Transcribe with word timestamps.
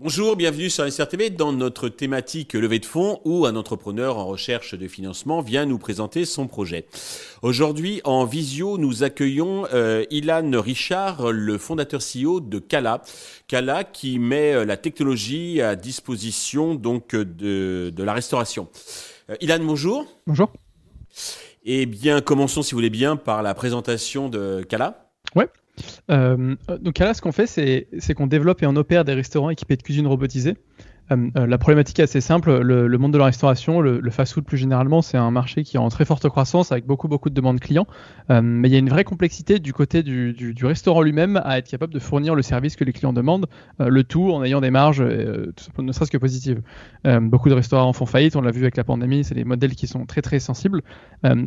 Bonjour, 0.00 0.36
bienvenue 0.36 0.70
sur 0.70 0.90
SRTV 0.90 1.30
dans 1.30 1.52
notre 1.52 1.88
thématique 1.88 2.54
levée 2.54 2.78
de 2.78 2.86
fonds 2.86 3.20
où 3.24 3.46
un 3.46 3.56
entrepreneur 3.56 4.18
en 4.18 4.26
recherche 4.26 4.74
de 4.74 4.88
financement 4.88 5.40
vient 5.40 5.66
nous 5.66 5.78
présenter 5.78 6.24
son 6.24 6.46
projet. 6.46 6.86
Aujourd'hui, 7.42 8.00
en 8.04 8.24
visio, 8.24 8.76
nous 8.76 9.02
accueillons 9.02 9.66
euh, 9.72 10.04
Ilan 10.10 10.50
Richard, 10.60 11.30
le 11.32 11.58
fondateur 11.58 12.00
CEO 12.00 12.40
de 12.40 12.58
Kala. 12.58 13.02
Kala 13.48 13.84
qui 13.84 14.18
met 14.18 14.54
euh, 14.54 14.64
la 14.64 14.76
technologie 14.76 15.60
à 15.60 15.76
disposition 15.76 16.74
donc 16.74 17.14
de, 17.14 17.92
de 17.94 18.02
la 18.02 18.12
restauration. 18.12 18.68
Euh, 19.30 19.36
Ilan, 19.40 19.60
bonjour. 19.60 20.06
Bonjour. 20.26 20.52
Eh 21.64 21.86
bien, 21.86 22.20
commençons 22.20 22.62
si 22.62 22.72
vous 22.72 22.78
voulez 22.78 22.90
bien 22.90 23.16
par 23.16 23.42
la 23.42 23.54
présentation 23.54 24.28
de 24.28 24.62
Kala. 24.68 25.10
Ouais. 25.34 25.48
Euh, 26.10 26.54
donc 26.80 26.98
là, 26.98 27.14
ce 27.14 27.22
qu'on 27.22 27.32
fait, 27.32 27.46
c'est 27.46 28.14
qu'on 28.14 28.26
développe 28.26 28.62
et 28.62 28.66
on 28.66 28.76
opère 28.76 29.04
des 29.04 29.14
restaurants 29.14 29.50
équipés 29.50 29.76
de 29.76 29.82
cuisine 29.82 30.06
robotisée. 30.06 30.56
Euh, 31.12 31.28
euh, 31.36 31.46
la 31.46 31.58
problématique 31.58 31.98
est 32.00 32.04
assez 32.04 32.20
simple. 32.20 32.60
Le, 32.60 32.98
monde 32.98 33.12
de 33.12 33.18
la 33.18 33.26
restauration, 33.26 33.80
le, 33.80 34.10
fast-food 34.10 34.44
plus 34.44 34.56
généralement, 34.56 35.02
c'est 35.02 35.18
un 35.18 35.30
marché 35.30 35.64
qui 35.64 35.76
est 35.76 35.80
en 35.80 35.88
très 35.88 36.04
forte 36.04 36.28
croissance 36.28 36.72
avec 36.72 36.86
beaucoup 36.86 37.08
beaucoup 37.08 37.30
de 37.30 37.34
demandes 37.34 37.60
clients. 37.60 37.86
Euh, 38.30 38.40
mais 38.42 38.68
il 38.68 38.72
y 38.72 38.76
a 38.76 38.78
une 38.78 38.88
vraie 38.88 39.04
complexité 39.04 39.58
du 39.58 39.72
côté 39.72 40.02
du, 40.02 40.54
restaurant 40.62 41.02
lui-même 41.02 41.40
à 41.44 41.58
être 41.58 41.68
capable 41.68 41.92
de 41.92 41.98
fournir 41.98 42.34
le 42.34 42.42
service 42.42 42.76
que 42.76 42.84
les 42.84 42.92
clients 42.92 43.12
demandent, 43.12 43.46
le 43.78 44.02
tout 44.04 44.32
en 44.32 44.42
ayant 44.44 44.60
des 44.60 44.70
marges, 44.70 45.02
ne 45.02 45.92
serait-ce 45.92 46.10
que 46.10 46.16
positives. 46.16 46.62
beaucoup 47.20 47.48
de 47.48 47.54
restaurants 47.54 47.92
font 47.92 48.06
faillite, 48.06 48.36
on 48.36 48.40
l'a 48.40 48.50
vu 48.50 48.62
avec 48.62 48.76
la 48.76 48.84
pandémie, 48.84 49.24
c'est 49.24 49.34
des 49.34 49.44
modèles 49.44 49.74
qui 49.74 49.86
sont 49.86 50.06
très 50.06 50.22
très 50.22 50.38
sensibles. 50.38 50.82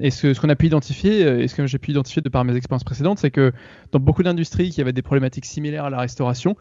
et 0.02 0.12
ce, 0.12 0.40
qu'on 0.40 0.50
a 0.50 0.56
pu 0.56 0.68
identifier, 0.68 1.22
et 1.22 1.48
ce 1.48 1.56
que 1.56 1.66
j'ai 1.66 1.80
pu 1.80 1.92
identifier 1.92 2.22
de 2.22 2.30
par 2.30 2.46
mes 2.46 2.56
expériences 2.56 2.84
précédentes, 2.84 3.20
c'est 3.20 3.32
que 3.32 3.52
dans 3.92 4.00
beaucoup 4.00 4.22
d'industries 4.22 4.70
qui 4.70 4.82
avaient 4.82 4.94
des 4.94 5.02
problématiques 5.02 5.46
similaires 5.46 5.86
à 5.86 5.90
la 5.90 6.00
restauration, 6.00 6.56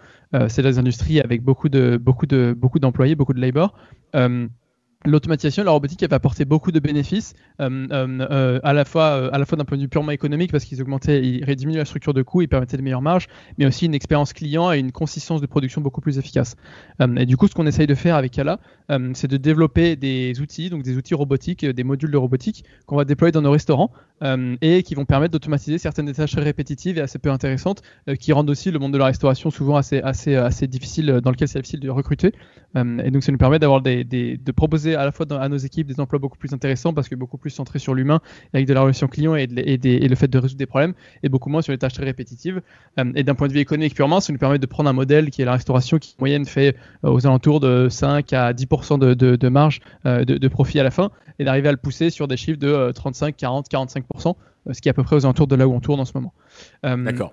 c'est 0.48 0.62
des 0.62 0.78
industries 0.78 1.20
avec 1.20 1.42
beaucoup 1.42 1.68
de 1.68 1.98
beaucoup 2.00 2.26
de 2.26 2.54
beaucoup 2.56 2.78
d'employés, 2.86 3.14
beaucoup 3.14 3.34
de 3.34 3.40
labor. 3.40 3.74
Euh, 4.14 4.46
l'automatisation, 5.04 5.62
la 5.62 5.70
robotique, 5.70 6.02
elle 6.02 6.08
va 6.08 6.16
apporter 6.16 6.44
beaucoup 6.44 6.72
de 6.72 6.80
bénéfices, 6.80 7.34
euh, 7.60 7.86
euh, 7.92 8.60
à 8.64 8.72
la 8.72 8.84
fois, 8.84 9.32
à 9.32 9.38
la 9.38 9.44
fois 9.44 9.56
d'un 9.56 9.64
point 9.64 9.76
de 9.76 9.82
vue 9.82 9.88
purement 9.88 10.10
économique, 10.10 10.50
parce 10.50 10.64
qu'ils 10.64 10.82
augmentaient, 10.82 11.22
ils 11.22 11.44
rédiminuaient 11.44 11.78
la 11.78 11.84
structure 11.84 12.12
de 12.12 12.22
coûts, 12.22 12.42
ils 12.42 12.48
permettaient 12.48 12.76
de 12.76 12.82
meilleures 12.82 13.02
marges, 13.02 13.28
mais 13.58 13.66
aussi 13.66 13.86
une 13.86 13.94
expérience 13.94 14.32
client 14.32 14.72
et 14.72 14.78
une 14.78 14.90
consistance 14.90 15.40
de 15.40 15.46
production 15.46 15.80
beaucoup 15.80 16.00
plus 16.00 16.18
efficace. 16.18 16.56
et 17.18 17.26
du 17.26 17.36
coup, 17.36 17.46
ce 17.46 17.54
qu'on 17.54 17.66
essaye 17.66 17.86
de 17.86 17.94
faire 17.94 18.16
avec 18.16 18.32
Kala, 18.32 18.58
c'est 19.14 19.28
de 19.28 19.36
développer 19.36 19.94
des 19.94 20.40
outils, 20.40 20.70
donc 20.70 20.82
des 20.82 20.96
outils 20.96 21.14
robotiques, 21.14 21.64
des 21.64 21.84
modules 21.84 22.10
de 22.10 22.16
robotique 22.16 22.64
qu'on 22.86 22.96
va 22.96 23.04
déployer 23.04 23.32
dans 23.32 23.42
nos 23.42 23.52
restaurants 23.52 23.92
et 24.60 24.82
qui 24.82 24.94
vont 24.94 25.04
permettre 25.04 25.32
d'automatiser 25.32 25.78
certaines 25.78 26.12
tâches 26.12 26.34
répétitives 26.34 26.98
et 26.98 27.00
assez 27.00 27.18
peu 27.18 27.30
intéressantes, 27.30 27.82
qui 28.18 28.32
rendent 28.32 28.50
aussi 28.50 28.70
le 28.70 28.78
monde 28.78 28.92
de 28.92 28.98
la 28.98 29.06
restauration 29.06 29.50
souvent 29.50 29.76
assez, 29.76 30.00
assez, 30.00 30.34
assez 30.34 30.66
difficile, 30.66 31.20
dans 31.22 31.30
lequel 31.30 31.48
c'est 31.48 31.60
difficile 31.60 31.80
de 31.80 31.90
recruter. 31.90 32.32
Et 32.76 33.10
donc, 33.10 33.22
ça 33.22 33.32
nous 33.32 33.38
permet 33.38 33.58
d'avoir 33.58 33.80
des, 33.80 34.04
des, 34.04 34.36
de 34.36 34.52
proposer 34.52 34.94
à 34.94 35.04
la 35.04 35.12
fois 35.12 35.26
à 35.30 35.48
nos 35.48 35.56
équipes 35.56 35.86
des 35.86 36.00
emplois 36.00 36.18
beaucoup 36.18 36.36
plus 36.36 36.52
intéressants 36.52 36.92
parce 36.92 37.08
que 37.08 37.14
beaucoup 37.14 37.38
plus 37.38 37.50
centrés 37.50 37.78
sur 37.78 37.94
l'humain 37.94 38.20
avec 38.52 38.66
de 38.66 38.74
la 38.74 38.82
relation 38.82 39.08
client 39.08 39.34
et, 39.34 39.44
et, 39.44 40.08
le 40.08 40.14
fait 40.14 40.28
de 40.28 40.38
résoudre 40.38 40.58
des 40.58 40.66
problèmes 40.66 40.94
et 41.22 41.28
beaucoup 41.28 41.48
moins 41.48 41.62
sur 41.62 41.72
les 41.72 41.78
tâches 41.78 41.94
très 41.94 42.04
répétitives. 42.04 42.60
Euh, 42.98 43.12
et 43.14 43.24
d'un 43.24 43.34
point 43.34 43.48
de 43.48 43.52
vue 43.52 43.60
économique 43.60 43.94
purement, 43.94 44.20
ça 44.20 44.32
nous 44.32 44.38
permet 44.38 44.58
de 44.58 44.66
prendre 44.66 44.90
un 44.90 44.92
modèle 44.92 45.30
qui 45.30 45.42
est 45.42 45.44
la 45.44 45.52
restauration 45.52 45.98
qui 45.98 46.14
en 46.18 46.22
moyenne 46.22 46.44
fait 46.44 46.76
euh, 47.04 47.10
aux 47.10 47.26
alentours 47.26 47.60
de 47.60 47.88
5 47.88 48.32
à 48.32 48.52
10% 48.52 48.98
de, 48.98 49.14
de, 49.14 49.48
marge 49.48 49.80
euh, 50.04 50.24
de, 50.24 50.48
profit 50.48 50.78
à 50.78 50.82
la 50.82 50.90
fin 50.90 51.10
et 51.38 51.44
d'arriver 51.44 51.68
à 51.68 51.72
le 51.72 51.78
pousser 51.78 52.10
sur 52.10 52.28
des 52.28 52.36
chiffres 52.36 52.58
de 52.58 52.92
35, 52.92 53.36
40, 53.36 53.68
45%, 53.70 54.34
ce 54.72 54.80
qui 54.80 54.88
est 54.88 54.90
à 54.90 54.94
peu 54.94 55.02
près 55.02 55.16
aux 55.16 55.24
alentours 55.24 55.46
de 55.46 55.56
là 55.56 55.68
où 55.68 55.74
on 55.74 55.80
tourne 55.80 56.00
en 56.00 56.04
ce 56.04 56.12
moment. 56.14 56.32
D'accord. 56.82 57.32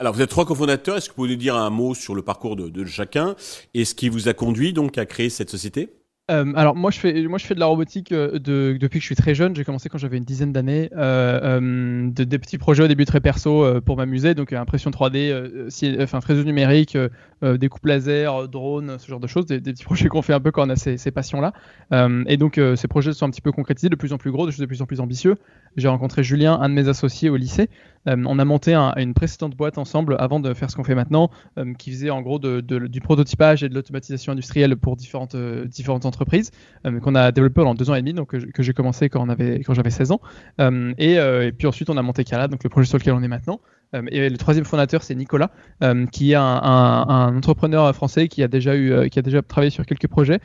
Alors, 0.00 0.14
vous 0.14 0.22
êtes 0.22 0.30
trois 0.30 0.46
cofondateurs. 0.46 0.96
Est-ce 0.96 1.08
que 1.08 1.14
vous 1.14 1.16
pouvez 1.16 1.30
nous 1.30 1.36
dire 1.36 1.56
un 1.56 1.70
mot 1.70 1.92
sur 1.92 2.14
le 2.14 2.22
parcours 2.22 2.54
de, 2.54 2.68
de 2.68 2.84
chacun 2.84 3.34
et 3.74 3.84
ce 3.84 3.96
qui 3.96 4.08
vous 4.08 4.28
a 4.28 4.34
conduit 4.34 4.72
donc 4.72 4.96
à 4.96 5.06
créer 5.06 5.28
cette 5.28 5.50
société? 5.50 5.92
Euh, 6.30 6.52
alors 6.56 6.76
moi 6.76 6.90
je 6.90 6.98
fais 6.98 7.22
moi 7.26 7.38
je 7.38 7.46
fais 7.46 7.54
de 7.54 7.60
la 7.60 7.64
robotique 7.64 8.12
euh, 8.12 8.38
de, 8.38 8.76
depuis 8.78 8.98
que 8.98 9.02
je 9.02 9.06
suis 9.06 9.16
très 9.16 9.34
jeune. 9.34 9.56
J'ai 9.56 9.64
commencé 9.64 9.88
quand 9.88 9.96
j'avais 9.96 10.18
une 10.18 10.24
dizaine 10.24 10.52
d'années, 10.52 10.90
euh, 10.94 12.10
de, 12.10 12.24
des 12.24 12.38
petits 12.38 12.58
projets 12.58 12.82
au 12.82 12.88
début 12.88 13.06
très 13.06 13.20
perso 13.20 13.80
pour 13.82 13.96
m'amuser, 13.96 14.34
donc 14.34 14.52
impression 14.52 14.90
3D, 14.90 16.02
enfin 16.02 16.20
très 16.20 16.34
numérique, 16.34 16.98
découpe 17.42 17.86
laser, 17.86 18.48
drone, 18.48 18.96
ce 18.98 19.08
genre 19.08 19.20
de 19.20 19.26
choses, 19.26 19.46
des, 19.46 19.60
petits 19.60 19.84
projets 19.84 20.08
qu'on 20.08 20.22
fait 20.22 20.34
un 20.34 20.40
peu 20.40 20.50
quand 20.50 20.66
on 20.66 20.70
a 20.70 20.76
ces, 20.76 20.98
ces 20.98 21.10
passions 21.10 21.40
là. 21.40 21.52
et 22.26 22.36
donc 22.36 22.60
ces 22.76 22.88
projets 22.88 23.12
sont 23.12 23.26
un 23.26 23.30
petit 23.30 23.40
peu 23.40 23.52
concrétisés, 23.52 23.88
de 23.88 23.96
plus 23.96 24.12
en 24.12 24.18
plus 24.18 24.30
gros, 24.30 24.46
de 24.46 24.50
choses 24.50 24.60
de 24.60 24.66
plus 24.66 24.82
en 24.82 24.86
plus 24.86 25.00
ambitieux. 25.00 25.36
J'ai 25.76 25.88
rencontré 25.88 26.22
Julien, 26.22 26.58
un 26.60 26.68
de 26.68 26.74
mes 26.74 26.88
associés 26.88 27.30
au 27.30 27.36
lycée. 27.36 27.70
on 28.06 28.38
a 28.38 28.44
monté 28.44 28.74
une 28.74 29.14
précédente 29.14 29.56
boîte 29.56 29.78
ensemble 29.78 30.16
avant 30.18 30.40
de 30.40 30.52
faire 30.52 30.70
ce 30.70 30.76
qu'on 30.76 30.84
fait 30.84 30.94
maintenant, 30.94 31.30
qui 31.78 31.90
faisait 31.90 32.10
en 32.10 32.20
gros 32.20 32.38
de, 32.38 32.60
du 32.60 33.00
prototypage 33.00 33.64
et 33.64 33.68
de 33.68 33.74
l'automatisation 33.74 34.32
industrielle 34.32 34.76
pour 34.76 34.96
différentes 34.96 35.36
différentes 35.36 36.04
entreprises 36.04 36.17
euh, 36.86 37.00
qu'on 37.00 37.14
a 37.14 37.32
développé 37.32 37.54
pendant 37.54 37.74
deux 37.74 37.90
ans 37.90 37.94
et 37.94 38.00
demi, 38.00 38.14
donc 38.14 38.30
que 38.30 38.62
j'ai 38.62 38.72
commencé 38.72 39.08
quand, 39.08 39.26
quand 39.26 39.74
j'avais 39.74 39.90
16 39.90 40.12
ans. 40.12 40.20
Euh, 40.60 40.92
et, 40.98 41.18
euh, 41.18 41.46
et, 41.46 41.52
puis 41.52 41.66
ensuite, 41.66 41.90
on 41.90 41.96
a 41.96 42.02
monté 42.02 42.24
Kala, 42.24 42.48
donc 42.48 42.64
le 42.64 42.70
projet 42.70 42.88
sur 42.88 42.98
lequel 42.98 43.14
on 43.14 43.22
est 43.22 43.28
maintenant. 43.28 43.60
Euh, 43.94 44.02
et 44.10 44.28
le 44.28 44.36
troisième 44.36 44.64
fondateur, 44.64 45.02
c'est 45.02 45.14
Nicolas, 45.14 45.50
euh, 45.82 46.06
qui 46.06 46.32
est 46.32 46.34
un, 46.34 47.36
entrepreneur 47.36 47.94
français 47.94 48.28
qui 48.28 48.42
a 48.42 48.48
déjà 48.48 48.74
eu, 48.74 48.92
euh, 48.92 49.08
qui 49.08 49.18
a 49.18 49.22
déjà 49.22 49.42
travaillé 49.42 49.70
sur 49.70 49.86
quelques 49.86 50.08
projets 50.08 50.40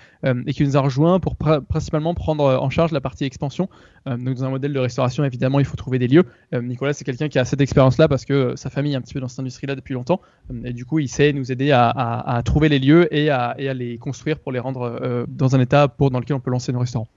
et 0.45 0.53
qui 0.53 0.63
nous 0.63 0.77
a 0.77 0.79
rejoint 0.79 1.19
pour 1.19 1.35
principalement 1.35 2.13
prendre 2.13 2.45
en 2.45 2.69
charge 2.69 2.91
la 2.91 3.01
partie 3.01 3.25
expansion. 3.25 3.69
donc 4.05 4.35
dans 4.35 4.45
un 4.45 4.49
modèle 4.49 4.73
de 4.73 4.79
restauration, 4.79 5.23
évidemment, 5.23 5.59
il 5.59 5.65
faut 5.65 5.75
trouver 5.75 5.99
des 5.99 6.07
lieux. 6.07 6.23
Nicolas, 6.53 6.93
c'est 6.93 7.03
quelqu'un 7.03 7.27
qui 7.27 7.39
a 7.39 7.45
cette 7.45 7.61
expérience-là 7.61 8.07
parce 8.07 8.25
que 8.25 8.55
sa 8.55 8.69
famille 8.69 8.93
est 8.93 8.95
un 8.95 9.01
petit 9.01 9.13
peu 9.13 9.19
dans 9.19 9.27
cette 9.27 9.39
industrie-là 9.39 9.75
depuis 9.75 9.93
longtemps. 9.93 10.21
et 10.63 10.73
du 10.73 10.85
coup, 10.85 10.99
il 10.99 11.09
sait 11.09 11.33
nous 11.33 11.51
aider 11.51 11.71
à 11.71 12.41
trouver 12.45 12.69
les 12.69 12.79
lieux 12.79 13.13
et 13.13 13.29
à, 13.29 13.55
et 13.57 13.69
à, 13.69 13.73
les 13.73 13.97
construire 13.97 14.39
pour 14.39 14.51
les 14.51 14.59
rendre 14.59 15.25
dans 15.27 15.55
un 15.55 15.59
état 15.59 15.87
pour, 15.87 16.11
dans 16.11 16.19
lequel 16.19 16.35
on 16.35 16.41
peut 16.41 16.51
lancer 16.51 16.71
nos 16.71 16.79
restaurants. 16.79 17.07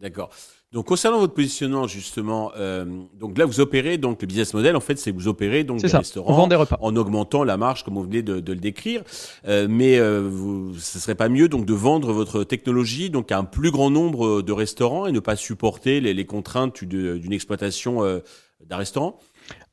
D'accord. 0.00 0.30
Donc 0.72 0.86
concernant 0.86 1.20
votre 1.20 1.32
positionnement 1.32 1.86
justement, 1.86 2.50
euh, 2.56 2.84
donc 3.14 3.38
là 3.38 3.44
vous 3.46 3.60
opérez 3.60 3.98
donc 3.98 4.20
le 4.20 4.26
business 4.26 4.52
model 4.52 4.74
en 4.74 4.80
fait 4.80 4.98
c'est 4.98 5.12
vous 5.12 5.28
opérez 5.28 5.62
donc 5.62 5.80
des 5.80 5.86
restaurants 5.86 6.48
des 6.48 6.56
repas. 6.56 6.76
en 6.80 6.96
augmentant 6.96 7.44
la 7.44 7.56
marge 7.56 7.84
comme 7.84 7.94
vous 7.94 8.02
venez 8.02 8.22
de, 8.22 8.40
de 8.40 8.52
le 8.52 8.58
décrire, 8.58 9.02
euh, 9.46 9.68
mais 9.70 9.98
euh, 9.98 10.28
vous, 10.28 10.74
ce 10.76 10.98
serait 10.98 11.14
pas 11.14 11.28
mieux 11.28 11.48
donc 11.48 11.66
de 11.66 11.72
vendre 11.72 12.12
votre 12.12 12.42
technologie 12.42 13.10
donc 13.10 13.30
à 13.30 13.38
un 13.38 13.44
plus 13.44 13.70
grand 13.70 13.90
nombre 13.90 14.42
de 14.42 14.52
restaurants 14.52 15.06
et 15.06 15.12
ne 15.12 15.20
pas 15.20 15.36
supporter 15.36 16.00
les, 16.00 16.12
les 16.14 16.26
contraintes 16.26 16.82
d'une 16.82 17.32
exploitation 17.32 18.02
euh, 18.02 18.18
d'un 18.64 18.76
restaurant 18.78 19.20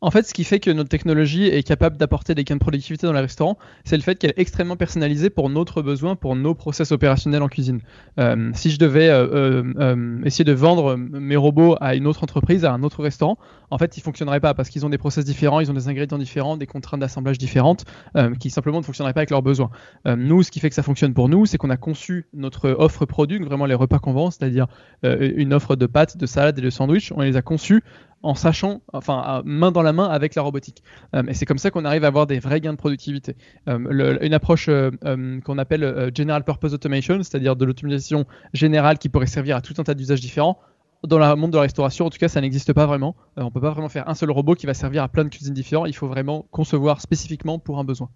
en 0.03 0.11
fait, 0.11 0.27
ce 0.27 0.33
qui 0.33 0.43
fait 0.43 0.59
que 0.59 0.69
notre 0.69 0.89
technologie 0.89 1.45
est 1.45 1.63
capable 1.63 1.95
d'apporter 1.95 2.35
des 2.35 2.43
gains 2.43 2.55
de 2.55 2.59
productivité 2.59 3.07
dans 3.07 3.13
les 3.13 3.21
restaurants, 3.21 3.57
c'est 3.85 3.95
le 3.95 4.03
fait 4.03 4.15
qu'elle 4.15 4.31
est 4.31 4.39
extrêmement 4.39 4.75
personnalisée 4.75 5.29
pour 5.29 5.49
notre 5.49 5.81
besoin, 5.81 6.17
pour 6.17 6.35
nos 6.35 6.53
process 6.53 6.91
opérationnels 6.91 7.41
en 7.41 7.47
cuisine. 7.47 7.79
Euh, 8.19 8.51
si 8.53 8.69
je 8.69 8.77
devais 8.77 9.07
euh, 9.07 9.63
euh, 9.79 10.21
essayer 10.25 10.43
de 10.43 10.51
vendre 10.51 10.97
mes 10.97 11.37
robots 11.37 11.77
à 11.79 11.95
une 11.95 12.05
autre 12.05 12.21
entreprise, 12.21 12.65
à 12.65 12.73
un 12.73 12.83
autre 12.83 13.01
restaurant, 13.01 13.37
en 13.71 13.77
fait, 13.77 13.95
ils 13.95 14.01
fonctionneraient 14.01 14.41
pas 14.41 14.53
parce 14.53 14.67
qu'ils 14.67 14.85
ont 14.85 14.89
des 14.89 14.97
process 14.97 15.23
différents, 15.23 15.61
ils 15.61 15.71
ont 15.71 15.73
des 15.73 15.87
ingrédients 15.87 16.17
différents, 16.17 16.57
des 16.57 16.67
contraintes 16.67 16.99
d'assemblage 16.99 17.37
différentes, 17.37 17.85
qui 18.39 18.49
simplement 18.49 18.79
ne 18.79 18.83
fonctionneraient 18.83 19.13
pas 19.13 19.21
avec 19.21 19.29
leurs 19.29 19.41
besoins. 19.41 19.71
nous, 20.05 20.43
ce 20.43 20.51
qui 20.51 20.59
fait 20.59 20.69
que 20.69 20.75
ça 20.75 20.83
fonctionne 20.83 21.13
pour 21.13 21.29
nous, 21.29 21.45
c'est 21.45 21.57
qu'on 21.57 21.69
a 21.69 21.77
conçu 21.77 22.27
notre 22.33 22.69
offre 22.71 23.05
produit, 23.05 23.39
vraiment 23.39 23.65
les 23.65 23.73
repas 23.73 23.99
qu'on 23.99 24.13
vend, 24.13 24.29
c'est-à-dire 24.29 24.67
une 25.01 25.53
offre 25.53 25.75
de 25.75 25.87
pâtes, 25.87 26.17
de 26.17 26.25
salades 26.27 26.59
et 26.59 26.61
de 26.61 26.69
sandwichs, 26.69 27.11
on 27.15 27.21
les 27.21 27.35
a 27.35 27.41
conçus 27.41 27.81
en 28.23 28.35
sachant, 28.35 28.81
enfin, 28.93 29.43
main 29.63 29.71
dans 29.71 29.81
la 29.81 29.93
main 29.93 30.05
avec 30.05 30.35
la 30.35 30.41
robotique. 30.41 30.83
Euh, 31.15 31.23
et 31.27 31.33
c'est 31.33 31.45
comme 31.45 31.57
ça 31.57 31.71
qu'on 31.71 31.85
arrive 31.85 32.03
à 32.03 32.07
avoir 32.07 32.27
des 32.27 32.39
vrais 32.39 32.59
gains 32.61 32.73
de 32.73 32.77
productivité. 32.77 33.35
Euh, 33.67 34.17
une 34.21 34.33
approche 34.33 34.67
euh, 34.69 34.91
qu'on 35.43 35.57
appelle 35.57 36.11
General 36.15 36.43
Purpose 36.43 36.73
Automation, 36.73 37.17
c'est-à-dire 37.17 37.55
de 37.55 37.65
l'automatisation 37.65 38.25
générale 38.53 38.97
qui 38.97 39.09
pourrait 39.09 39.27
servir 39.27 39.55
à 39.55 39.61
tout 39.61 39.73
un 39.77 39.83
tas 39.83 39.93
d'usages 39.93 40.21
différents. 40.21 40.59
Dans 41.05 41.19
le 41.19 41.35
monde 41.35 41.51
de 41.51 41.57
la 41.57 41.63
restauration, 41.63 42.05
en 42.05 42.09
tout 42.09 42.17
cas, 42.17 42.29
ça 42.29 42.39
n'existe 42.39 42.71
pas 42.71 42.85
vraiment. 42.85 43.15
on 43.35 43.45
ne 43.45 43.49
peut 43.49 43.59
pas 43.59 43.71
vraiment 43.71 43.89
faire 43.89 44.07
un 44.07 44.15
seul 44.15 44.31
robot 44.31 44.55
qui 44.55 44.65
va 44.65 44.73
servir 44.73 45.03
à 45.03 45.09
plein 45.09 45.25
de 45.25 45.29
cuisines 45.29 45.53
différentes. 45.53 45.89
Il 45.89 45.95
faut 45.95 46.07
vraiment 46.07 46.45
concevoir 46.51 47.01
spécifiquement 47.01 47.59
pour 47.59 47.77
un 47.77 47.83
besoin. 47.83 48.09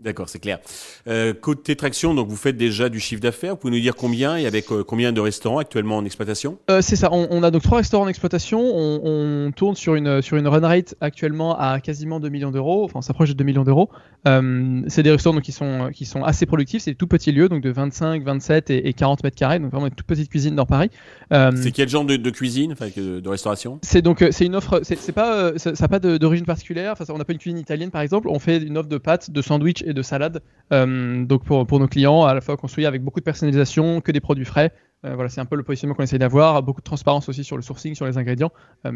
D'accord, 0.00 0.28
c'est 0.28 0.38
clair. 0.38 0.60
Euh, 1.08 1.34
côté 1.34 1.74
traction, 1.74 2.14
donc 2.14 2.28
vous 2.28 2.36
faites 2.36 2.56
déjà 2.56 2.88
du 2.88 3.00
chiffre 3.00 3.20
d'affaires. 3.20 3.54
Vous 3.54 3.56
pouvez 3.56 3.72
nous 3.72 3.80
dire 3.80 3.96
combien 3.96 4.36
et 4.36 4.46
avec 4.46 4.70
euh, 4.70 4.84
combien 4.84 5.10
de 5.10 5.20
restaurants 5.20 5.58
actuellement 5.58 5.96
en 5.96 6.04
exploitation? 6.04 6.56
Euh, 6.70 6.80
C'est 6.82 6.94
ça. 6.94 7.08
On, 7.10 7.42
a 7.42 7.50
donc 7.50 7.62
trois 7.62 7.78
restaurants 7.78 8.04
en 8.04 8.08
exploitation. 8.08 8.60
On, 8.60 9.50
tourne 9.56 9.74
sur 9.74 9.96
une 9.96 10.22
sur 10.22 10.36
une 10.36 10.46
run 10.46 10.60
rate 10.60 10.94
actuellement 11.00 11.58
à 11.58 11.80
quasiment 11.80 12.20
2 12.20 12.28
millions 12.28 12.52
d'euros. 12.52 12.84
Enfin, 12.84 13.00
on 13.00 13.02
s'approche 13.02 13.30
de 13.30 13.34
2 13.34 13.42
millions 13.42 13.64
d'euros. 13.64 13.90
Euh, 14.28 14.82
c'est 14.86 15.02
des 15.02 15.10
restaurants 15.10 15.34
donc, 15.34 15.42
qui 15.42 15.50
sont 15.50 15.90
qui 15.92 16.04
sont 16.04 16.22
assez 16.22 16.46
productifs. 16.46 16.82
C'est 16.82 16.92
des 16.92 16.96
tout 16.96 17.08
petits 17.08 17.32
lieux, 17.32 17.48
donc 17.48 17.62
de 17.62 17.70
25, 17.70 18.22
27 18.22 18.70
et, 18.70 18.92
40 18.92 19.24
mètres 19.24 19.36
carrés. 19.36 19.58
Donc 19.58 19.72
vraiment 19.72 19.86
une 19.88 19.94
toute 19.94 20.06
petite 20.06 20.30
cuisine 20.30 20.54
dans 20.54 20.66
Paris. 20.66 20.90
C'est 21.32 21.72
quel 21.72 21.88
genre 21.88 22.04
de, 22.04 22.14
de 22.14 22.30
cuisine, 22.30 22.70
enfin, 22.70 22.86
de 22.96 23.28
restauration? 23.28 23.80
C'est 23.82 24.02
donc 24.02 24.24
c'est 24.30 24.46
une 24.46 24.54
offre. 24.54 24.80
C'est 24.84 25.10
pas 25.10 25.58
ça 25.58 25.72
n'a 25.72 25.88
pas 25.88 25.98
d'origine 25.98 26.46
particulière. 26.46 26.92
Enfin, 26.92 27.12
on 27.12 27.18
n'a 27.18 27.24
pas 27.24 27.32
une 27.32 27.40
cuisine 27.40 27.58
italienne 27.58 27.90
par 27.90 28.02
exemple. 28.02 28.28
On 28.28 28.38
fait 28.38 28.58
une 28.58 28.78
offre 28.78 28.88
de 28.88 28.98
pâtes, 28.98 29.32
de 29.32 29.42
sandwich 29.42 29.82
et 29.88 29.94
de 29.94 30.02
salade. 30.02 30.42
donc 30.70 31.44
pour, 31.44 31.80
nos 31.80 31.88
clients, 31.88 32.24
à 32.24 32.34
la 32.34 32.40
fois 32.40 32.56
construit 32.56 32.86
avec 32.86 33.02
beaucoup 33.02 33.20
de 33.20 33.24
personnalisation, 33.24 34.00
que 34.00 34.12
des 34.12 34.20
produits 34.20 34.44
frais. 34.44 34.72
voilà, 35.02 35.28
c'est 35.28 35.40
un 35.40 35.46
peu 35.46 35.56
le 35.56 35.62
positionnement 35.62 35.94
qu'on 35.94 36.02
essaie 36.02 36.18
d'avoir. 36.18 36.62
Beaucoup 36.62 36.80
de 36.80 36.84
transparence 36.84 37.28
aussi 37.28 37.44
sur 37.44 37.56
le 37.56 37.62
sourcing, 37.62 37.94
sur 37.94 38.06
les 38.06 38.18
ingrédients. 38.18 38.52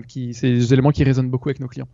qui, 0.09 0.35
c'est 0.35 0.53
des 0.53 0.73
éléments 0.73 0.91
qui 0.91 1.05
résonnent 1.05 1.31
beaucoup 1.31 1.49
avec 1.49 1.61
nos 1.61 1.69
clients. 1.69 1.89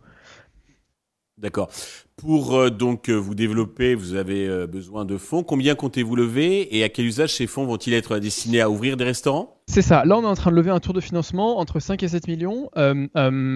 D'accord. 1.39 1.69
Pour 2.17 2.55
euh, 2.55 2.69
donc 2.69 3.09
euh, 3.09 3.13
vous 3.13 3.33
développer, 3.33 3.95
vous 3.95 4.15
avez 4.15 4.45
euh, 4.45 4.67
besoin 4.67 5.05
de 5.05 5.17
fonds. 5.17 5.41
Combien 5.41 5.73
comptez-vous 5.73 6.17
lever 6.17 6.75
et 6.75 6.83
à 6.83 6.89
quel 6.89 7.05
usage 7.05 7.33
ces 7.33 7.47
fonds 7.47 7.65
vont-ils 7.65 7.93
être 7.93 8.19
destinés 8.19 8.59
à 8.59 8.69
ouvrir 8.69 8.97
des 8.97 9.05
restaurants? 9.05 9.58
C'est 9.71 9.83
ça. 9.83 10.03
Là, 10.03 10.17
on 10.17 10.23
est 10.23 10.25
en 10.25 10.33
train 10.33 10.49
de 10.49 10.55
lever 10.55 10.71
un 10.71 10.79
tour 10.79 10.95
de 10.95 10.99
financement 10.99 11.59
entre 11.59 11.79
5 11.79 12.01
et 12.01 12.07
7 12.07 12.27
millions. 12.27 12.71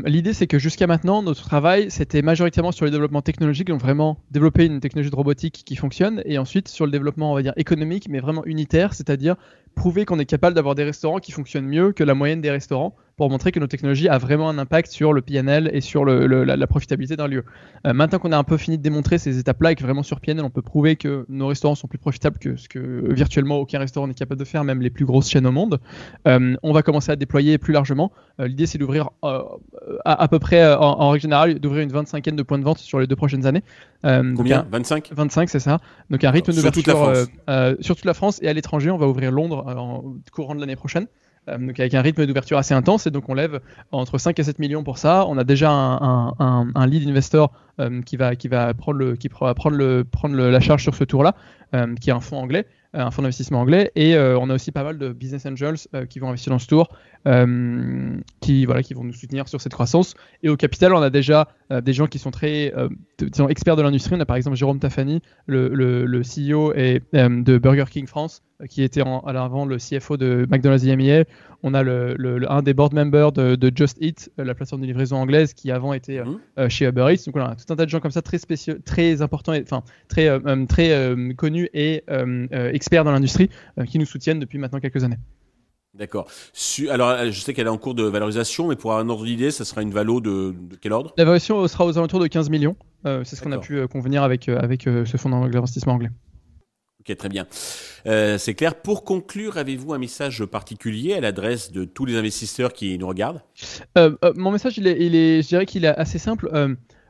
L'idée, 0.06 0.34
c'est 0.34 0.46
que 0.46 0.60
jusqu'à 0.60 0.86
maintenant, 0.86 1.24
notre 1.24 1.42
travail, 1.42 1.90
c'était 1.90 2.22
majoritairement 2.22 2.72
sur 2.72 2.86
le 2.86 2.92
développement 2.92 3.24
technologique, 3.24 3.70
donc 3.70 3.82
vraiment 3.82 4.20
développer 4.30 4.66
une 4.66 4.80
technologie 4.80 5.10
de 5.10 5.16
robotique 5.16 5.64
qui 5.66 5.76
fonctionne, 5.76 6.22
et 6.26 6.38
ensuite 6.38 6.68
sur 6.68 6.86
le 6.86 6.92
développement, 6.92 7.32
on 7.32 7.36
va 7.36 7.42
dire, 7.42 7.54
économique, 7.56 8.10
mais 8.10 8.20
vraiment 8.20 8.46
unitaire, 8.46 8.94
c'est-à-dire 8.94 9.38
prouver 9.74 10.06
qu'on 10.06 10.20
est 10.20 10.26
capable 10.26 10.56
d'avoir 10.56 10.76
des 10.76 10.84
restaurants 10.84 11.18
qui 11.18 11.32
fonctionnent 11.32 11.66
mieux 11.66 11.94
que 11.94 12.04
la 12.04 12.14
moyenne 12.14 12.42
des 12.42 12.52
restaurants 12.52 12.96
pour 13.16 13.30
montrer 13.30 13.52
que 13.52 13.60
nos 13.60 13.68
technologies 13.68 14.10
a 14.10 14.18
vraiment 14.18 14.50
un 14.50 14.58
impact 14.58 14.92
sur 14.92 15.14
le 15.14 15.22
PNL 15.22 15.70
et 15.74 15.82
sur 15.82 16.04
le, 16.04 16.44
la, 16.44 16.68
profitabilité 16.68 17.16
d'un 17.16 17.28
lieu. 17.28 17.44
Euh, 17.86 17.94
maintenant 17.94 18.18
qu'on 18.20 18.32
a 18.32 18.38
un 18.38 18.44
peu 18.44 18.58
fini 18.58 18.78
de 18.78 18.84
démontrer 18.84 19.18
ces 19.18 19.38
étapes-là 19.38 19.74
et 19.74 19.76
que 19.76 19.84
vraiment 19.84 20.04
sur 20.04 20.20
PNL 20.20 20.44
on 20.44 20.50
peut 20.50 20.62
prouver 20.62 20.96
que 20.96 21.26
nos 21.30 21.48
restaurants 21.48 21.76
sont 21.76 21.88
plus 21.88 22.00
profitables 22.00 22.40
que 22.40 22.56
ce 22.56 22.68
que 22.68 23.14
virtuellement 23.14 23.58
aucun 23.58 23.80
restaurant 23.80 24.08
n'est 24.08 24.14
capable 24.14 24.40
de 24.40 24.46
faire, 24.46 24.64
même 24.64 24.82
les 24.82 24.90
plus 24.90 25.06
grosses 25.06 25.30
chaînes 25.30 25.46
au 25.46 25.52
monde, 25.52 25.80
euh, 26.28 26.56
on 26.64 26.74
va 26.74 26.82
commencer 26.82 27.12
à 27.12 27.16
déployer 27.16 27.58
plus 27.58 27.74
largement. 27.74 28.12
Euh, 28.40 28.48
l'idée 28.48 28.66
c'est 28.66 28.80
d'ouvrir 28.80 29.12
à, 29.22 30.28
peu 30.28 30.40
près 30.40 30.74
en, 30.74 31.10
règle 31.10 31.22
générale 31.22 31.60
d'ouvrir 31.60 31.84
une 31.84 31.92
25 31.92 32.24
de 32.24 32.44
points 32.44 32.58
de 32.58 32.64
vente 32.64 32.80
sur 32.80 33.00
les 33.00 33.06
deux 33.06 33.16
prochaines 33.16 33.46
années. 33.46 33.64
Combien 34.02 34.66
25 34.72 35.10
25 35.12 35.50
c'est 35.50 35.60
ça. 35.60 35.80
Donc 36.10 36.24
un 36.24 36.32
rythme 36.32 36.52
d'ouverture 36.52 37.14
sur 37.80 37.96
toute 37.96 38.06
la 38.06 38.14
France 38.14 38.40
et 38.42 38.48
à 38.48 38.54
l'étranger 38.54 38.90
on 38.90 38.98
va 38.98 39.08
ouvrir 39.08 39.32
Londres 39.32 39.66
en 39.68 40.16
courant 40.32 40.56
de 40.56 40.60
l'année 40.60 40.76
prochaine. 40.76 41.08
Euh, 41.50 41.58
donc 41.58 41.80
avec 41.80 41.94
un 41.94 42.02
rythme 42.02 42.26
d'ouverture 42.26 42.58
assez 42.58 42.74
intense 42.74 43.08
et 43.08 43.12
donc 43.12 43.28
on 43.28 43.34
lève 43.34 43.60
entre 43.92 44.18
5 44.18 44.38
et 44.40 44.44
7 44.44 44.60
millions 44.60 44.84
pour 44.84 44.98
ça. 44.98 45.26
On 45.28 45.38
a 45.38 45.44
déjà 45.44 45.72
un, 45.72 46.34
un, 46.40 46.68
un, 46.74 46.88
lead 46.88 47.08
investor 47.08 47.52
euh, 47.80 48.02
qui 48.02 48.18
va 48.18 48.36
qui 48.36 48.48
va 48.48 48.74
prendre 48.74 48.98
le 48.98 49.16
qui 49.16 49.30
prendre 49.30 49.72
le 49.72 50.04
prendre 50.04 50.36
la 50.36 50.60
charge 50.60 50.84
sur 50.84 50.96
ce 50.96 51.04
tour 51.04 51.24
là, 51.24 51.36
euh, 51.76 51.96
qui 51.96 52.10
est 52.10 52.14
un 52.14 52.22
fonds 52.22 52.38
anglais 52.38 52.66
un 52.96 53.10
fonds 53.10 53.24
d'investissement 53.24 53.60
anglais 53.62 53.92
et 53.96 54.16
on 54.16 54.52
a 54.52 54.54
aussi 54.54 54.72
pas 54.72 54.84
mal 54.84 55.00
de 55.00 55.12
business 55.12 55.48
angels 55.48 55.80
qui 56.12 56.20
vont 56.20 56.28
investir 56.28 56.52
dans 56.54 56.60
ce 56.60 56.68
tour 56.68 56.90
qui 58.40 58.66
voilà 58.68 58.84
qui 58.84 58.94
vont 58.94 59.04
nous 59.04 59.14
soutenir 59.14 59.48
sur 59.48 59.60
cette 59.60 59.74
croissance 59.74 60.14
et 60.44 60.50
au 60.50 60.56
capital 60.58 60.94
on 60.94 61.02
a 61.02 61.10
déjà 61.10 61.48
des 61.82 61.94
gens 61.94 62.08
qui 62.08 62.20
sont 62.20 62.32
très 62.32 62.74
disons, 63.20 63.48
experts 63.50 63.76
de 63.76 63.82
l'industrie 63.82 64.16
on 64.16 64.20
a 64.20 64.26
par 64.26 64.36
exemple 64.36 64.58
Jérôme 64.58 64.80
Tafani 64.80 65.22
le, 65.46 65.70
le, 65.70 66.06
le 66.06 66.22
CEO 66.22 66.74
et, 66.74 67.02
de 67.14 67.58
Burger 67.58 67.86
King 67.90 68.08
France 68.08 68.42
qui 68.68 68.84
était 68.84 69.02
en, 69.02 69.20
à 69.22 69.34
l'avant 69.34 69.66
le 69.66 69.78
CFO 69.78 70.18
de 70.18 70.48
McDonald's 70.50 70.86
EMEA. 70.86 71.26
On 71.64 71.74
a 71.74 71.84
le, 71.84 72.16
un 72.50 72.62
des 72.62 72.74
board 72.74 72.94
members 72.94 73.32
de, 73.32 73.72
Just 73.74 73.98
Eat, 74.02 74.32
euh, 74.40 74.44
la 74.44 74.54
plateforme 74.54 74.82
de 74.82 74.88
livraison 74.88 75.18
anglaise, 75.18 75.54
qui 75.54 75.72
avant 75.72 75.94
était 75.94 76.20
euh, 76.20 76.26
mmh. 76.26 76.40
euh, 76.60 76.70
chez 76.70 76.86
Uber 76.86 77.08
Eats. 77.10 77.26
Donc 77.26 77.36
voilà, 77.36 77.56
tout 77.56 77.72
un 77.72 77.76
tas 77.76 77.86
de 77.86 77.90
gens 77.90 78.00
comme 78.00 78.12
ça 78.12 78.22
très 78.22 78.38
spéciaux, 78.38 78.76
très 78.84 79.22
importants, 79.22 79.54
enfin 79.62 79.84
très 80.08 80.30
très 80.68 81.16
connus 81.38 81.70
et 81.74 82.04
experts 82.52 83.04
dans 83.04 83.12
l'industrie, 83.12 83.50
qui 83.88 84.00
nous 84.00 84.06
soutiennent 84.06 84.40
depuis 84.40 84.58
maintenant 84.58 84.80
quelques 84.80 85.04
années. 85.04 85.18
D'accord. 85.94 86.28
Alors, 86.90 87.32
je 87.32 87.40
sais 87.40 87.54
qu'elle 87.54 87.68
est 87.68 87.70
en 87.70 87.78
cours 87.78 87.94
de 87.94 88.04
valorisation, 88.04 88.68
mais 88.68 88.76
pour 88.76 88.94
un 88.94 89.08
ordre 89.10 89.26
d'idée, 89.26 89.52
ça 89.52 89.64
sera 89.64 89.82
une 89.82 89.92
valo 89.92 90.22
de, 90.22 90.56
quel 90.82 90.92
ordre? 90.92 91.14
La 91.18 91.24
valorisation 91.24 91.68
sera 91.68 91.86
aux 91.86 91.98
alentours 91.98 92.20
de 92.20 92.28
15 92.28 92.50
millions. 92.50 92.76
c'est 93.04 93.36
ce 93.36 93.42
qu'on 93.42 93.52
a 93.52 93.60
pu 93.60 93.88
convenir 93.88 94.24
avec, 94.24 94.50
avec 94.50 94.84
ce 94.84 95.18
fonds 95.18 95.30
d'investissement 95.30 95.94
anglais. 95.94 96.10
Ok, 97.06 97.18
très 97.18 97.28
bien. 97.28 97.46
Euh, 98.08 98.38
c'est 98.38 98.54
clair. 98.54 98.76
Pour 98.76 99.04
conclure, 99.04 99.58
avez-vous 99.58 99.94
un 99.94 99.98
message 99.98 100.46
particulier 100.46 101.14
à 101.14 101.20
l'adresse 101.20 101.70
de 101.74 101.84
tous 101.84 102.06
les 102.06 102.16
investisseurs 102.16 102.72
qui 102.72 102.98
nous 102.98 103.08
regardent? 103.08 103.42
Euh, 103.98 104.16
euh, 104.24 104.32
Mon 104.38 104.52
message, 104.52 104.78
il 104.78 104.88
est, 104.88 104.98
il 105.02 105.14
est, 105.14 105.42
je 105.42 105.48
dirais 105.50 105.66
qu'il 105.66 105.84
est 105.84 105.90
assez 105.90 106.18
simple. 106.18 106.50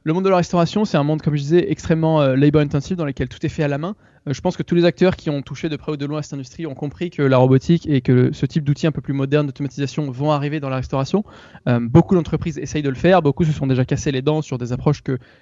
le 0.03 0.13
monde 0.13 0.24
de 0.24 0.30
la 0.30 0.38
restauration, 0.38 0.83
c'est 0.83 0.97
un 0.97 1.03
monde, 1.03 1.21
comme 1.21 1.35
je 1.35 1.41
disais, 1.41 1.71
extrêmement 1.71 2.25
labor 2.25 2.63
intensive 2.63 2.97
dans 2.97 3.06
lequel 3.06 3.30
tout 3.30 3.45
est 3.45 3.50
fait 3.50 3.62
à 3.62 3.68
la 3.68 3.77
main. 3.77 3.95
Euh, 4.28 4.34
je 4.34 4.42
pense 4.42 4.58
que 4.58 4.64
tous 4.64 4.75
les 4.75 4.86
acteurs 4.86 5.16
qui 5.16 5.30
ont 5.30 5.42
touché 5.42 5.70
de 5.70 5.75
près 5.75 5.92
ou 5.92 5.98
de 5.98 6.06
loin 6.06 6.20
à 6.20 6.22
cette 6.22 6.34
industrie 6.34 6.66
ont 6.66 6.75
compris 6.75 7.10
que 7.10 7.22
la 7.22 7.38
robotique 7.38 7.88
et 7.88 8.02
que 8.02 8.31
ce 8.34 8.46
type 8.46 8.64
d'outils 8.64 8.88
un 8.88 8.92
peu 8.92 9.02
plus 9.02 9.14
modernes 9.14 9.48
d'automatisation 9.48 10.10
vont 10.12 10.31
arriver 10.31 10.60
dans 10.60 10.70
la 10.70 10.78
restauration. 10.78 11.24
Euh, 11.68 11.80
beaucoup 11.80 12.16
d'entreprises 12.16 12.58
essayent 12.58 12.81
de 12.81 12.90
le 12.90 12.96
faire, 12.96 13.22
beaucoup 13.22 13.44
se 13.44 13.52
sont 13.52 13.68
déjà 13.68 13.86
cassés 13.86 14.12
les 14.12 14.22
dents 14.22 14.42
sur 14.42 14.58
des 14.58 14.72
approches 14.74 15.02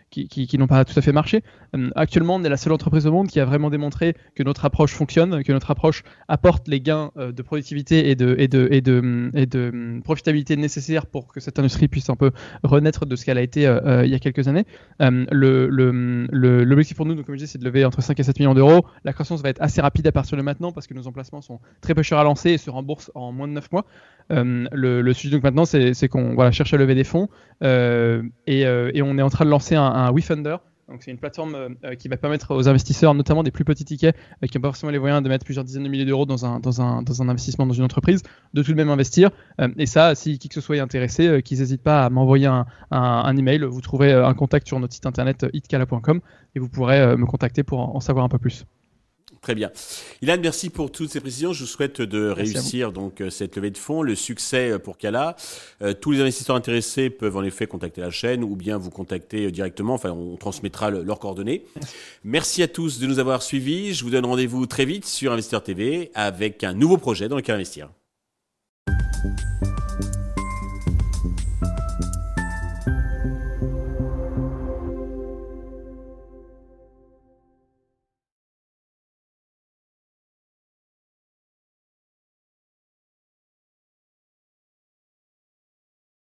qui, 0.09 0.57
n'ont 0.57 0.67
pas 0.67 0.85
tout 0.85 0.97
à 0.97 1.01
fait 1.01 1.11
marché. 1.11 1.43
Euh, 1.75 1.89
actuellement, 1.95 2.35
on 2.35 2.43
est 2.43 2.49
la 2.49 2.57
seule 2.57 2.73
entreprise 2.73 3.07
au 3.07 3.11
monde 3.11 3.27
qui 3.27 3.39
a 3.39 3.45
vraiment 3.45 3.69
démontré 3.69 4.15
que 4.35 4.43
notre 4.43 4.65
approche 4.65 4.93
fonctionne, 4.93 5.43
que 5.43 5.51
notre 5.51 5.71
approche 5.71 6.03
apporte 6.27 6.67
les 6.67 6.81
gains 6.81 7.11
de 7.15 7.41
productivité 7.41 8.09
et 8.09 8.15
de, 8.15 8.35
de 8.35 10.01
profitabilité 10.03 10.55
nécessaires 10.55 11.05
pour 11.05 11.31
que 11.33 11.39
cette 11.39 11.59
industrie 11.59 11.87
puisse 11.87 12.09
un 12.09 12.15
peu 12.15 12.31
renaître 12.63 13.05
de 13.05 13.15
ce 13.15 13.25
qu'elle 13.25 13.37
a 13.37 13.41
été 13.41 13.61
il 13.61 14.09
y 14.09 14.15
a 14.15 14.19
quelques 14.19 14.47
années. 14.47 14.65
L'objectif 14.99 15.31
le, 15.31 16.63
le, 16.63 16.95
pour 16.95 17.05
nous, 17.05 17.15
donc, 17.15 17.25
comme 17.25 17.35
je 17.35 17.39
disais, 17.39 17.51
c'est 17.53 17.59
de 17.59 17.65
lever 17.65 17.85
entre 17.85 18.01
5 18.01 18.19
et 18.19 18.23
7 18.23 18.39
millions 18.39 18.53
d'euros. 18.53 18.70
La 19.03 19.13
croissance 19.13 19.41
va 19.41 19.49
être 19.49 19.61
assez 19.61 19.81
rapide 19.81 20.07
à 20.07 20.11
partir 20.11 20.37
de 20.37 20.43
maintenant 20.43 20.71
parce 20.71 20.87
que 20.87 20.93
nos 20.93 21.07
emplacements 21.07 21.41
sont 21.41 21.59
très 21.81 21.95
peu 21.95 22.03
chers 22.03 22.17
à 22.17 22.23
lancer 22.23 22.51
et 22.51 22.57
se 22.57 22.69
remboursent 22.69 23.11
en 23.15 23.31
moins 23.31 23.47
de 23.47 23.53
9 23.53 23.71
mois. 23.71 23.85
Euh, 24.31 24.67
le, 24.71 25.13
sujet 25.13 25.31
donc 25.31 25.43
maintenant, 25.43 25.65
c'est 25.65 26.07
qu'on 26.09 26.51
cherche 26.51 26.73
à 26.73 26.77
lever 26.77 26.95
des 26.95 27.03
fonds 27.03 27.29
euh, 27.63 28.23
euh, 28.49 28.91
et, 28.93 29.01
on 29.01 29.17
est 29.17 29.21
en 29.21 29.29
train 29.29 29.45
de 29.45 29.49
lancer 29.49 29.75
un 29.75 30.11
WeFunder. 30.11 30.57
Donc 30.91 31.03
c'est 31.03 31.11
une 31.11 31.17
plateforme 31.17 31.75
qui 31.97 32.07
va 32.07 32.17
permettre 32.17 32.53
aux 32.53 32.67
investisseurs, 32.67 33.13
notamment 33.13 33.43
des 33.43 33.51
plus 33.51 33.63
petits 33.63 33.85
tickets, 33.85 34.15
qui 34.49 34.57
n'ont 34.57 34.61
pas 34.61 34.67
forcément 34.69 34.91
les 34.91 34.99
moyens 34.99 35.23
de 35.23 35.29
mettre 35.29 35.45
plusieurs 35.45 35.63
dizaines 35.63 35.83
de 35.83 35.89
milliers 35.89 36.05
d'euros 36.05 36.25
dans 36.25 36.45
un 36.45 37.29
investissement 37.29 37.65
dans 37.65 37.73
une 37.73 37.83
entreprise, 37.83 38.21
de 38.53 38.61
tout 38.63 38.71
de 38.71 38.77
même 38.77 38.89
investir. 38.89 39.31
et 39.77 39.85
ça, 39.85 40.15
si 40.15 40.37
qui 40.37 40.49
que 40.49 40.55
ce 40.55 40.61
soit 40.61 40.77
est 40.77 40.81
intéressé, 40.81 41.41
qu'ils 41.43 41.59
n'hésitent 41.59 41.83
pas 41.83 42.05
à 42.05 42.09
m'envoyer 42.09 42.47
un, 42.47 42.65
un, 42.91 43.37
email. 43.37 43.59
Vous 43.63 43.81
trouverez 43.81 44.11
un 44.11 44.33
contact 44.33 44.67
sur 44.67 44.79
notre 44.79 44.93
site 44.93 45.05
internet 45.05 45.45
itkala.com 45.53 46.19
et 46.55 46.59
vous 46.59 46.69
pourrez 46.69 47.15
me 47.15 47.25
contacter 47.25 47.63
pour 47.63 47.95
en 47.95 47.99
savoir 48.01 48.25
un 48.25 48.29
peu 48.29 48.37
plus. 48.37 48.65
Très 49.41 49.55
bien. 49.55 49.71
Ilan, 50.21 50.37
merci 50.39 50.69
pour 50.69 50.91
toutes 50.91 51.09
ces 51.09 51.19
précisions. 51.19 51.51
Je 51.51 51.61
vous 51.61 51.69
souhaite 51.69 51.99
de 51.99 52.29
réussir 52.29 52.91
donc 52.91 53.21
euh, 53.21 53.31
cette 53.31 53.55
levée 53.55 53.71
de 53.71 53.77
fonds, 53.77 54.03
le 54.03 54.13
succès 54.13 54.69
euh, 54.69 54.77
pour 54.77 54.99
Kala. 54.99 55.35
Euh, 55.81 55.95
tous 55.95 56.11
les 56.11 56.21
investisseurs 56.21 56.55
intéressés 56.55 57.09
peuvent 57.09 57.35
en 57.35 57.41
effet 57.41 57.65
contacter 57.65 58.01
la 58.01 58.11
chaîne 58.11 58.43
ou 58.43 58.55
bien 58.55 58.77
vous 58.77 58.91
contacter 58.91 59.49
directement. 59.51 59.95
Enfin, 59.95 60.11
on 60.11 60.35
transmettra 60.35 60.91
leurs 60.91 61.17
coordonnées. 61.17 61.65
Merci 62.23 62.61
à 62.61 62.67
tous 62.67 62.99
de 62.99 63.07
nous 63.07 63.17
avoir 63.17 63.41
suivis. 63.41 63.95
Je 63.95 64.03
vous 64.03 64.11
donne 64.11 64.27
rendez-vous 64.27 64.67
très 64.67 64.85
vite 64.85 65.07
sur 65.07 65.31
Investeur 65.31 65.63
TV 65.63 66.11
avec 66.13 66.63
un 66.63 66.73
nouveau 66.73 66.97
projet 66.97 67.27
dans 67.27 67.35
lequel 67.35 67.55
investir. 67.55 67.89